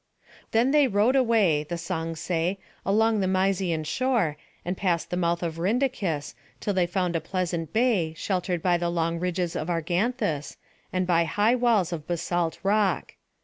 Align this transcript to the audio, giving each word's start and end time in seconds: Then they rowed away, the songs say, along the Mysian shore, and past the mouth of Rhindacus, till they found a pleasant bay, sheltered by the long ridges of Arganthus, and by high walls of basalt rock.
Then 0.49 0.71
they 0.71 0.87
rowed 0.87 1.15
away, 1.15 1.61
the 1.63 1.77
songs 1.77 2.19
say, 2.19 2.57
along 2.83 3.19
the 3.19 3.27
Mysian 3.27 3.83
shore, 3.83 4.35
and 4.65 4.75
past 4.75 5.11
the 5.11 5.15
mouth 5.15 5.43
of 5.43 5.59
Rhindacus, 5.59 6.33
till 6.59 6.73
they 6.73 6.87
found 6.87 7.15
a 7.15 7.21
pleasant 7.21 7.71
bay, 7.71 8.15
sheltered 8.17 8.63
by 8.63 8.77
the 8.77 8.89
long 8.89 9.19
ridges 9.19 9.55
of 9.55 9.67
Arganthus, 9.69 10.57
and 10.91 11.05
by 11.05 11.25
high 11.25 11.53
walls 11.53 11.93
of 11.93 12.07
basalt 12.07 12.57
rock. 12.63 13.13